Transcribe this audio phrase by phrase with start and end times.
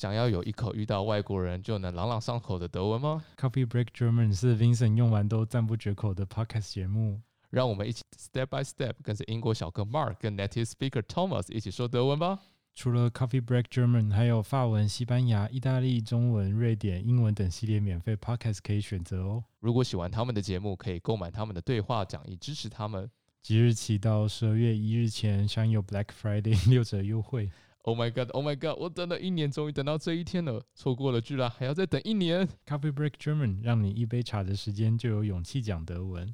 [0.00, 7.20] 想要有一口遇到外国人就能朗朗上口的德文吗？Coffee Break German 是 Vincent 用完都赞不绝口的 podcast 节目。
[7.50, 12.38] 让我们一起 step by step 跟着英国小哥 Mark 跟 native speaker Thomas 一起说德文吧。
[12.74, 19.44] 除了 Coffee Break German，还有法文、西班牙、意大利、中文、瑞典、英文等系列免费 podcast 可以选择哦。
[19.58, 23.10] 如果喜欢他们的节目，可以购买他们的对话讲义支持他们。
[23.42, 27.50] 即日起到十二月一日前享有 Black Friday 六折优惠。
[27.84, 28.28] Oh my god!
[28.32, 28.78] Oh my god!
[28.78, 32.46] 我等了一年，终于等到这一天了，错过了居然还要再等一年。
[32.66, 36.30] Coffee Break German 让你一杯茶的时间就有勇气讲德文。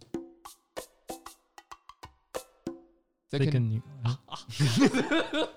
[3.30, 5.48] Second，Second, new,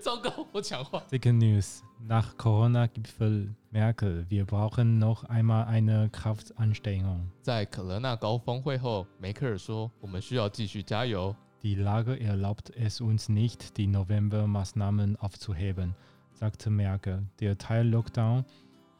[0.00, 1.02] 糟糕，我抢话。
[1.10, 1.80] Second News.
[2.08, 7.28] Nach Corona-Gipfel Merkel, wir brauchen noch einmal eine Kraftanstrengung.
[7.42, 11.34] 在可乐纳高峰会后，梅克尔说：“我们需要继续加油。
[11.62, 15.94] Die Lage erlaubt es uns nicht, die November-Maßnahmen aufzuheben,
[16.32, 17.22] sagte Merkel.
[17.38, 18.44] Der Teil-Lockdown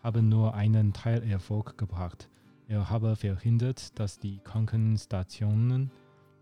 [0.05, 2.28] habe nur einen Teilerfolg gebracht.
[2.69, 5.91] Er habe verhindert, dass die Krankenstationen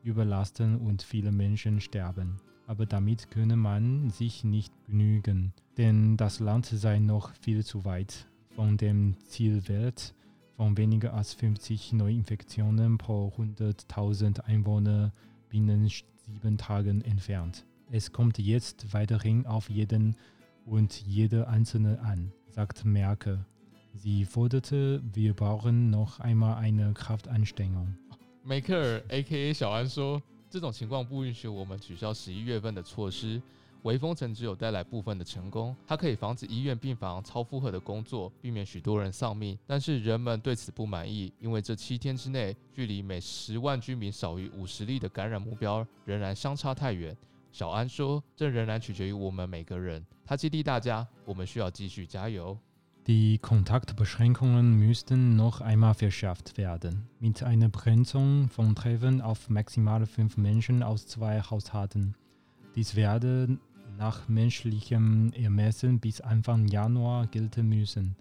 [0.03, 2.37] überlasten und viele Menschen sterben.
[2.67, 8.29] Aber damit könne man sich nicht genügen, denn das Land sei noch viel zu weit
[8.55, 10.15] von dem Zielwert
[10.57, 15.13] von weniger als 50 Neuinfektionen pro 100.000 Einwohner
[15.50, 17.66] binnen sieben Tagen entfernt.
[17.92, 20.16] Es kommt jetzt weiterhin auf jeden
[20.66, 23.46] und jede Einzelne an, sagt Merkel.
[23.94, 27.96] Sie forderte, wir brauchen noch einmal eine Kraftanstrengung.
[28.44, 29.54] ”梅克尔 （A.K.A.
[29.54, 33.42] 小安）说：“这种情况不允许我们取消十一月份的措施。
[33.83, 39.59] 微封城只有带来部分的成功，它可以防止医院病房超负荷的工作，避免许多人丧命。
[39.67, 47.17] 但是人们对此不满意，因为这七天之内，距离每十万居民少于五十例的感染目标仍然相差太远。
[47.53, 52.57] 小安说：“这仍然取决于我们每个人。”他激励大家：“我们需要继续加油。”
[53.07, 57.09] Die Kontaktbeschränkungen müssten noch einmal verschärft werden.
[57.19, 62.15] Mit einer Begrenzung von Treffen auf maximal fünf Menschen aus zwei Haushalten.
[62.77, 63.59] Dies werde
[64.01, 68.17] nach menschlichem Ermessen bis Anfang Januar gelten müssen.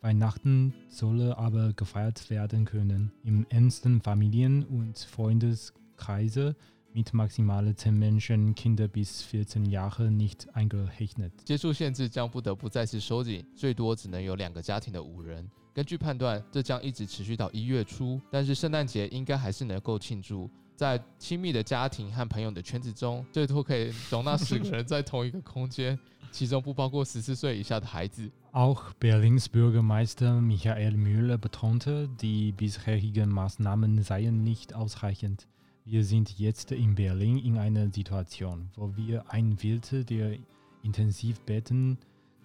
[0.00, 3.12] Weihnachten solle aber gefeiert werden können.
[3.24, 6.56] Im engsten Familien- und Freundeskreise
[6.93, 11.31] mit maximal 10 Menschen, Kinder bis 14 Jahre nicht eingerechnet.
[11.43, 15.49] 接触限制将不得不再次收紧，最多只能有两个家庭的五人。
[15.73, 18.21] 根据判断，这将一直持续到一月初。
[18.29, 20.49] 但是圣诞节应该还是能够庆祝。
[20.75, 25.97] 在亲密的家庭和朋友的圈子中，最多可以容纳十个人在同一个空间，
[26.31, 28.29] 其中不包括十四岁以下的孩子。
[28.51, 35.47] Auch Berlins Bürgermeister Michael Müller betonte, die bisherigen Maßnahmen seien nicht ausreichend.
[35.90, 40.36] Wir sind jetzt in Berlin in einer Situation, wo wir ein Viertel der
[40.82, 41.96] Intensivbetten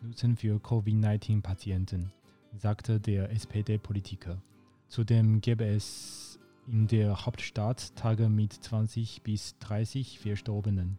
[0.01, 2.13] nutzen für Covid-19-Patienten,
[2.55, 4.41] sagte der SPD-Politiker.
[4.87, 10.97] Zudem gäbe es in der Hauptstadt Tage mit 20 bis 30 Verstorbenen.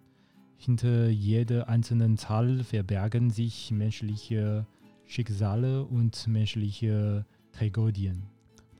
[0.58, 4.66] Hinter jeder einzelnen Zahl verbergen sich menschliche
[5.06, 8.33] Schicksale und menschliche Tragödien.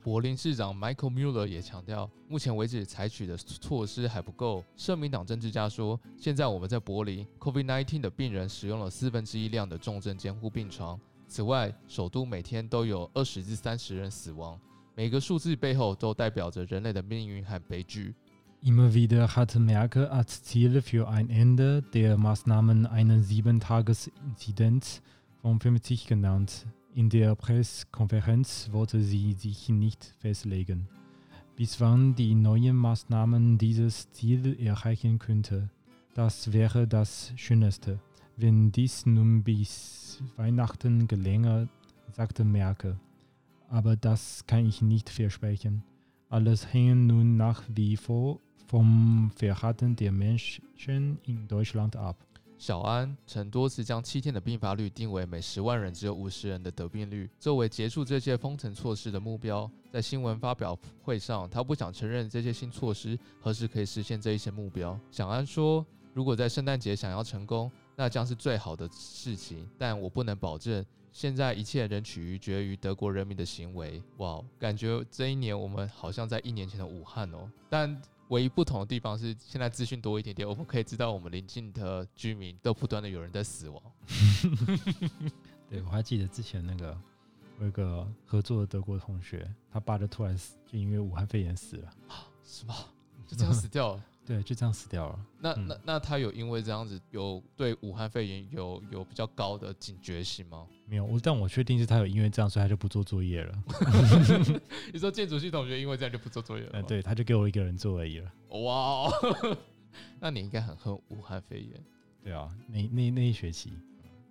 [0.05, 4.63] 柏林市长 Michael Mueller 也强调，目前为止采取的措施还不够。
[4.77, 10.99] 社民党政治家说，现在我们在柏林 COVID-19 的病人使用了四分之一量的重症监护病床。
[11.27, 14.59] 此外，首都每天都有二十至三十人死亡，
[14.93, 18.13] 每个数字背后都代表着人类的命运和悲剧。
[18.61, 25.01] Immer wieder hat Merkel als Ziel für ein Ende der Maßnahmen einen 7-Tages-Inzidenz
[25.41, 26.67] von 50 genannt.
[26.97, 30.87] In der Pressekonferenz wollte sie sich nicht festlegen,
[31.57, 35.69] bis wann die neuen Maßnahmen dieses Ziel erreichen könnte.
[36.13, 37.99] Das wäre das Schönste,
[38.37, 41.67] wenn dies nun bis Weihnachten gelänge,
[42.13, 42.97] sagte Merkel.
[43.67, 45.83] Aber das kann ich nicht versprechen.
[46.29, 52.25] Alles hängt nun nach wie vor vom Verhalten der Menschen in Deutschland ab.
[52.57, 59.69] 小安曾多次将七天的病发率定为每十万人只有五十人的得病率，作为结束这些封城措施的目标。
[59.91, 64.97] 在新闻发表会上，他不想承认这些新措施何时可以实现这一些目标。
[65.11, 70.83] 小安说：“如果在圣诞节想要成功，那将是最好的事情，但我不能保证。
[71.11, 78.01] 现在一切仍取决于德国人民的行为。”哇，感觉这一年我们好像在一年前的武汉哦，但。
[78.29, 83.81] 唯一不同的地方是，现在资讯多一点点，我们可以知道我们邻近的居民都不断的有人在死亡。
[85.69, 86.97] 对，我还记得之前那个
[87.59, 91.93] 我有个合作的德国同学，他爸就突然死，就因为武汉肺炎死了。
[92.43, 92.73] 什么？
[93.27, 94.03] 就这样死掉了。
[94.25, 95.19] 对，就这样死掉了。
[95.39, 100.65] 那嗯那那他有因为这样子有对武汉肺炎有有比较高的警觉性吗？
[100.87, 103.63] 没有，我但我确定是他有因为这样，所以他就不做作业了。
[104.91, 108.31] 你说建筑系同学因为这样就不做作业了嗯，对，他就给我一个人做而已了。
[108.49, 109.57] 哇哦，
[110.19, 111.83] 那你应该很恨武汉肺炎。
[112.23, 113.73] 对啊，那那那一学期，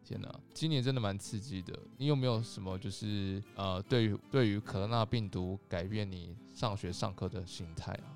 [0.04, 1.72] 天哪，今年真的蛮刺激的。
[1.96, 8.10] 你有没有什么就是呃，对于对于可那病毒改变你上学上课的心态啊？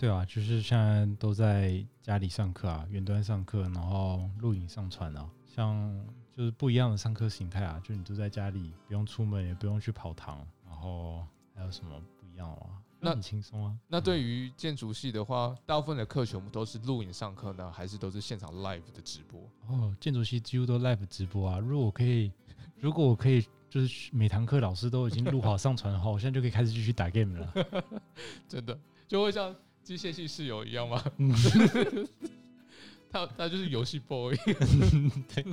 [0.00, 5.92] 对啊，就是现在都在家里上课啊，远端上课，然后录影上传啊，像
[6.34, 11.22] 就是不一样的上课形态啊，就你都在家里，不用出门，也不用去跑堂，然后
[11.54, 12.78] 还有什么不一样的吗？
[12.98, 13.76] 那很轻松啊。
[13.88, 19.38] 那对于建筑系的话，大部分的课全部都是录影上课呢，还是都是现场 live 的直播？
[19.66, 21.58] 哦，建筑系几乎都 live 直播啊。
[21.58, 22.32] 如果我可以，
[22.78, 27.52] 如果我可以，就是每堂课老师都已经录好上传的话，我现在就可以开始继续打 game 了。
[28.48, 31.02] 真的就会像机械系室友一样吗？
[33.10, 34.36] 他他就是游戏 boy，
[35.34, 35.44] 对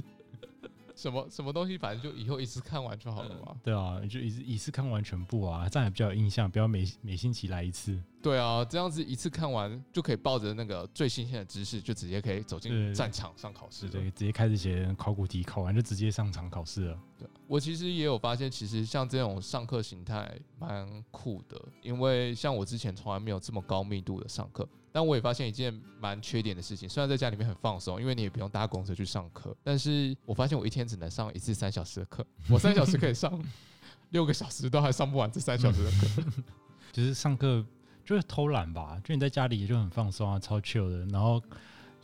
[0.98, 3.56] 什么什么东西，反正就以后一次看完就好了嘛。
[3.64, 8.02] 对啊，你就一次一次看完全部啊，这样也比较有印象，不要每每星期来一次。
[8.20, 17.00] 对啊，这样子一次看完就可以抱着那个最新鲜的知识，就直接可以走进战场上考试对，直接开始写考古题，考完就直接上场考试了。
[17.18, 20.30] 对，我其实也有发现，其实像这种上课形态
[20.60, 24.68] 蛮酷的，因为像我之前从来没有这么高密度的上课，
[24.98, 33.40] 但我也发现一件蛮缺点的事情，虽然在家里面很放松，因为你也不用搭公车去上课，但是我发现我一天只能上一次三小时的课，我三小时可以上
[34.10, 36.32] 六个小时，都还上不完这三小时的课。
[36.92, 37.64] 就是上课
[38.04, 41.06] 就是偷懒吧，就你在家里也就很放松啊，超 chill 的。
[41.12, 41.40] 然后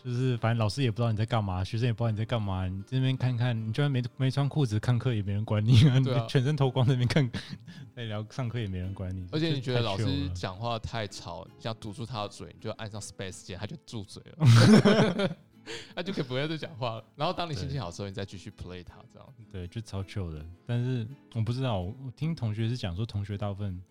[0.03, 7.41] 就是反正老师也不知道你在干嘛，学生也不知道你在干嘛，你这边看看，你居然没没穿裤子看课也没人管你啊，你对啊全身脱光在那边看，
[7.95, 9.27] 在聊上课也没人管你。
[9.31, 15.35] 而且你觉得老师讲话太吵，你想堵住他的嘴，你就按上 space 键，他就住嘴了。
[15.95, 17.05] 他就可以不要再讲话了。
[17.15, 19.33] 然后当你心情好的时候，你再继续 play 他，这样。
[19.49, 20.45] 对，就超 chill 的。
[20.65, 23.81] 但是我不知道，我我听同学是讲说，同学大部分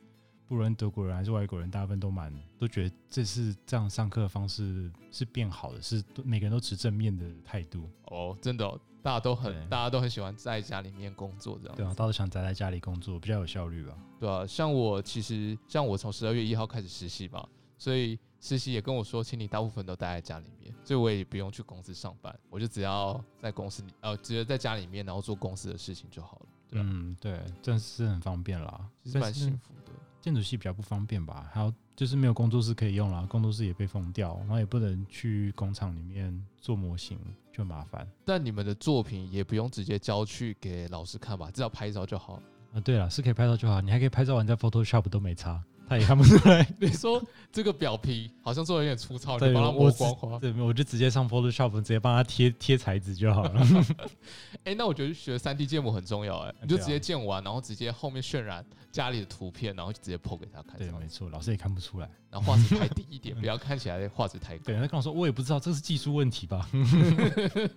[0.52, 7.88] 不论德国人还是外国人，大部分都蛮都觉得这是这样上课的方式是变好的，是每个人都持正面的态度。
[8.04, 11.75] 哦，真的哦、大家都很大家都很喜欢在家里面工作这样。
[11.75, 13.96] 对啊，大家都想宅在家里工作，比较有效率吧。
[14.20, 17.48] 对啊，像我其实像我从十二月一号开始实习嘛，
[17.78, 26.46] 所以实习也跟我说，请你大部分都待在家里面，所以我也不用去公司上班，我就只要在公司里呃，直接在家里面，然后做公司的事情就好了。
[26.69, 28.87] 对啊，嗯，对，这是很方便啦。
[29.02, 29.81] 其实蛮幸福的。
[30.22, 37.19] 建筑系比较不方便吧，还有就是没有工作室可以用啦，工作室也被封掉，然后也不能去工厂里面做模型，
[37.52, 38.08] 就很麻烦。
[38.24, 42.40] 但你们的作品也不用直接交去给老师看吧，只要拍照就好。
[42.72, 46.67] 啊，对了，是可以拍照就好，你还可以拍照完在 Photoshop 都没差，他也看不出来。
[46.81, 50.38] 你说这个表皮好像做的有点粗糙，你帮它我只磨光滑。
[50.38, 53.67] 对，我就直接上 Photoshop 直接帮他贴贴材质就好了。
[54.64, 62.08] 哎、那我觉得学三 D 建模很重要、哎，你就直接建完，然后直接后面渲染家里的图片，然后就直接 PO 给他看，对，没错，老师也看不出来。
[62.31, 64.64] 然后画质太低一点， 不要看起来画质太高。
[64.64, 66.67] 对，他跟我说，我也不知道这是技术问题吧？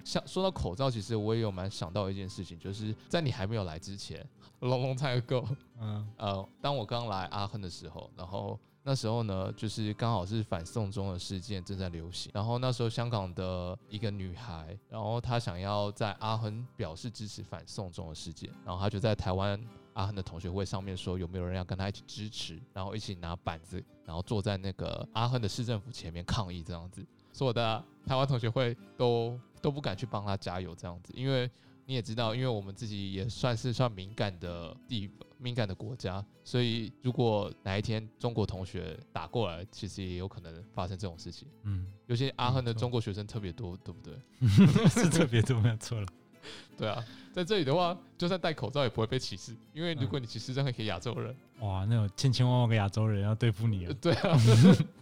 [0.06, 4.26] 像说到口罩，其实我也有蛮想到一件事情，就是在你还没有来之前
[4.62, 5.46] ，long long time ago，
[5.82, 19.60] 嗯呃，当我刚来阿亨的时候，然后那时候呢，就是刚好是反送中的事件正在流行，然后那时候香港的一个女孩，然后她想要在阿亨表示支持反送中的事件，然后她就在台湾
[19.94, 31.50] 阿亨的同学会上面说有没有人要跟她一起支持，然后一起拿板子，然后坐在那个阿亨的市政府前面抗议这样子，所有的台湾同学会都都不敢去帮她加油这样子，因为
[31.86, 41.48] 你也知道，因为我们自己也算是算敏感的地敏感的国家，所以如果哪一天中国同学打过来，其实也有可能发生这种事情。
[41.64, 44.16] 嗯，尤其阿亨的中国学生特别多，对不对？
[44.90, 46.08] 是特别多，没有错了。
[46.78, 53.88] 对啊，在这里的话，就算戴口罩也不会被歧视，因为如果你歧视任何一个亚洲人，哇，那有千千万万个亚洲人要对付你啊！
[53.90, 54.38] 呃对啊，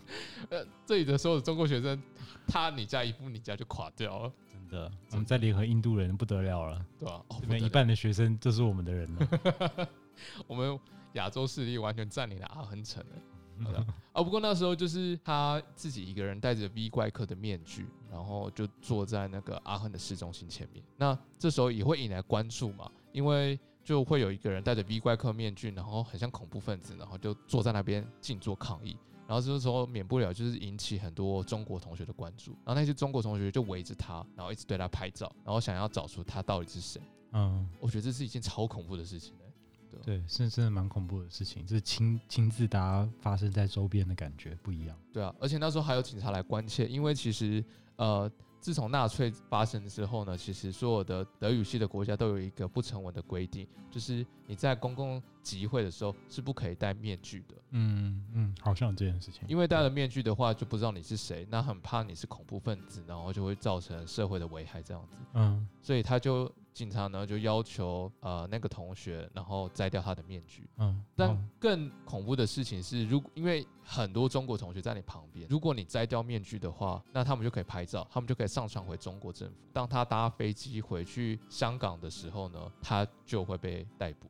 [0.49, 2.01] 呃，这里的所有的中国学生，
[2.47, 9.89] 他你家一步你家就垮掉了，真的，我们再联合印度人不得了了，对吧、哦，这不得了边一半的学生就是我们的人了。
[10.47, 10.79] 我们
[11.13, 13.15] 亚洲势力完全占领了阿亨城了。
[13.63, 13.77] 好的
[14.11, 20.83] 啊，不过那时候就是他自己一个人戴着 V 怪客的面具，然后就坐在那个阿亨的市中心前面。
[20.97, 28.97] 那这时候也会引来关注嘛，因为就会有一个人戴着 V 怪客面具，然后很像恐怖分子，然后就坐在那边静坐抗议。
[29.33, 37.01] 然后就是说免不了就是引起很多中国同学的关注，然后那些中国同学就围着他，然后一直对他拍照，然后想要找出他到底是谁。
[37.31, 39.51] 嗯，我觉得这是一件超恐怖的事情、欸、
[39.89, 44.95] 对对，是真的蛮恐怖的事情，就是亲亲自达发生在周边的感觉不一样。
[45.11, 48.31] 对啊，而且那时候还有警察来关切，因为其实呃，
[48.63, 59.43] 自从纳粹发生之后呢，其实所有的德语系的国家都有一个不成文的规定，就是你在公共集会的时候是不可以戴面具的，嗯嗯，好像有这件事情。
[59.49, 65.67] 因为戴了面具的话就不知道你是谁，那很怕你是恐怖分子，然后就会造成社会的危害这样子，嗯。
[65.81, 70.67] 所以他就警察呢就要求呃那个同学，然后摘掉他的面具。
[70.77, 79.55] 嗯，但哦更恐怖的事情是，如果因为很多中国同学在你旁边，如果你摘掉面具的话，那他们就可以拍照，他们就可以上传回中国政府。
[79.71, 84.27] 当他搭飞机回去香港的时候呢，他就会被逮捕，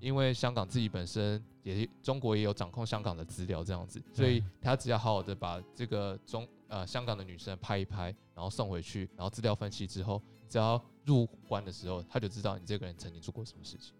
[0.00, 13.94] 因为香港自己本身也中国也有掌控香港的资料这样子，所以他只要好好的把这个中呃香港的女生拍一拍，然后送回去，然后资料分析之后，只要入关的时候，他就知道你这个人曾经做过什么事情。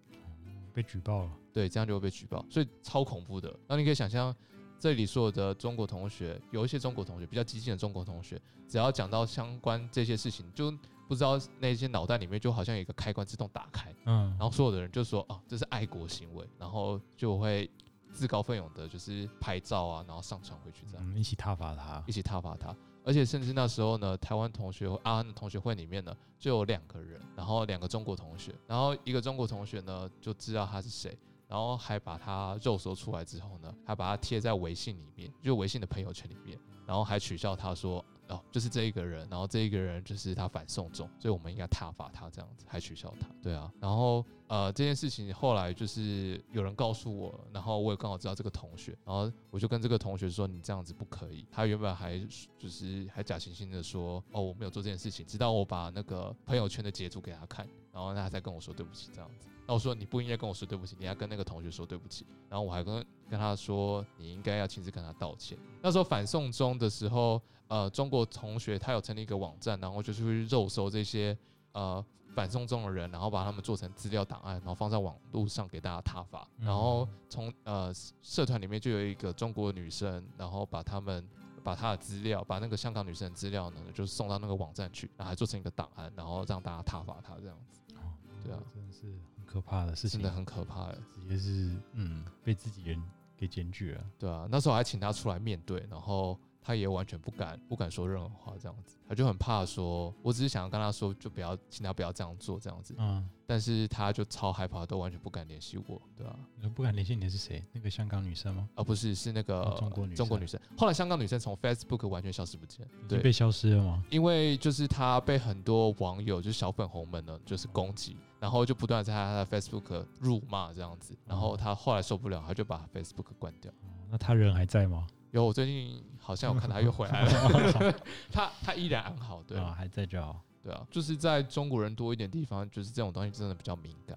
[0.73, 1.31] 被举报了。
[1.53, 3.55] 对，这样就会被举报，所以超恐怖的。
[3.69, 4.35] 那你可以想象，
[4.81, 10.73] 这里所有的中国同学，有一些中国同学比较激进的中国同学，只要讲到相关这些事情，就
[11.07, 17.71] 不知道那些脑袋里面就好像有一个开关自动打开，嗯，然后所有的人就说啊，这是爱国行为，然后就会
[18.11, 21.15] 自告奋勇的，就是拍照啊，然后上传回去这样。
[21.15, 22.11] 嗯一起挞伐他一。
[22.11, 22.75] 起挞伐他。
[23.05, 38.05] 而且甚至那时候呢，台湾同学和阿安的同学会里面呢，就有两个人，然后两个中国同学，然后一个中国同学呢就知道他是谁，然后还把他肉搜出来之后呢，还把他贴在微信里面，就微信的朋友圈里面，然后还取笑他说。
[38.35, 43.73] 哦，就是这一个人，然后这一个人就是他反送中，所以我们应该挞伐他这样子，还取笑他，对啊。
[43.81, 51.47] 然后呃，这件事情后来就是有人告诉我，然后我也刚好知道这个同学，然后我就跟这个同学说，你这样子不可以。
[51.51, 52.19] 他原本还
[52.59, 59.49] 就是还假惺惺的说，哦，我没有做这件事情，直到我把那个朋友圈的截图给他看，然后他才跟我说对不起这样子。
[59.67, 62.27] 那我说你不应该跟我说对不起，你要跟那个同学说对不起。
[62.51, 65.59] 然后我还跟跟他说，你应该要亲自跟他道歉。
[65.83, 71.37] 那时候反送中的时候，呃，中国同学他有成立一个网站，然后就是去肉搜这些
[71.73, 72.05] 呃
[72.35, 76.49] 反送中的人，然后把他们做成资料档案，然后放在网络上给大家挞伐。
[76.59, 81.27] 嗯然后从呃社团里面就有一个中国女生，然后把他们。
[81.65, 88.13] 把她的资料，把那个香港女生的资料呢，就送到那个网站去，然后还做成一个档案，然后让大家挞伐她这样子，哦
[88.45, 90.99] 对啊，真的是很可怕的事情，真的很可怕的。
[91.13, 93.01] 直接是嗯被自己人
[93.37, 94.05] 给检举了。
[94.19, 107.63] 对啊，那时候还请他出来面对，然后他也完全不敢不敢说任何话，这样子，他就很怕说，我只是想要跟他说，就不要，请他不要这样做，这样子，嗯，但是他就超害怕，都完全不敢联系我，对啊，你不敢联系你的是谁？
[107.71, 108.67] 那个香港女生吗？
[108.75, 114.03] 啊不是是那个、哦中国女生中国女生，后来香港女生从 Facebook 完全消失不见，对，被消失了吗？
[114.09, 123.71] 因为就是她被很多网友，就是小粉红们呢，就是攻击，然后就不断地在她的 Facebook 辱骂这样子，然后她后来受不了，她就把 Facebook 关掉。
[123.71, 125.07] 哦那他人还在吗？
[125.41, 127.95] 有，我最近好像有看他又回来了，
[128.31, 130.41] 他他依然安好，对啊，还在就好。
[130.63, 134.17] 对啊，就是在中国人多一点地方，就是这种东西真的比较敏感。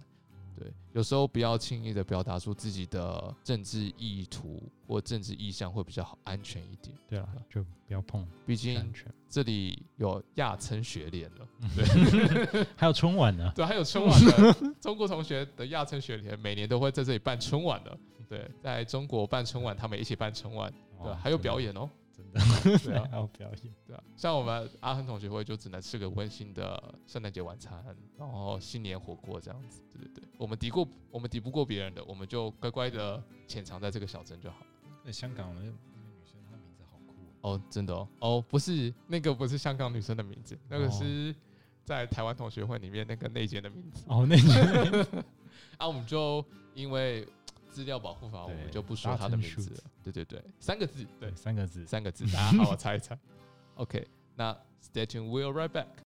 [0.55, 6.95] 对，有时候不要轻易的表达出自己的政治意图或政治意向，会比较好安全一点。
[7.07, 9.11] 对啊，就不要碰，毕竟全。
[9.27, 11.47] 这里有亚琛学联了，
[12.75, 17.97] 还有春晚呢，对，还有春晚的 中国同学的亚琛学联，每年都会在这里办春晚的。
[18.29, 21.89] 对，在中国办春晚，他们一起办春晚，对，哦还有表，演哦。
[22.11, 22.39] 真的，
[22.83, 23.73] 对啊还有表演。
[23.85, 27.83] 对啊，像我们阿亨同学会就只能吃个温馨的圣诞节晚餐，
[28.17, 29.83] 然后新年火锅这样子。
[29.93, 34.65] 对对对，我们敌过我们敌不过别人的，我们就乖乖的潜藏在这个小镇就好了。
[35.03, 37.51] 那香港的那个女生，她名字好酷哦。
[37.53, 41.35] 哦，真的哦，哦，不是那个不是香港女生的名字，那个哦是
[41.85, 44.03] 在台湾同学会里面那个内奸的名字。
[44.07, 45.05] 哦，内奸
[45.77, 47.27] 啊，我们就因为
[47.77, 49.83] 资料保护法，我们就不说他的名字了。
[50.03, 51.85] 对对对，三个字，对对，三个字。
[51.85, 53.15] 三个字， 大家好好猜一猜。
[53.75, 55.87] OK，那 Stay tuned, we'll right back.